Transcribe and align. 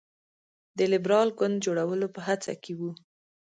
د 0.77 0.79
لېبرال 0.93 1.27
ګوند 1.37 1.55
جوړولو 1.65 2.07
په 2.15 2.21
هڅه 2.27 2.53
کې 2.63 2.73
وو. 2.79 2.91